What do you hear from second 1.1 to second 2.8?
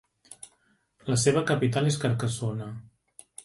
La seva capital és Carcassona.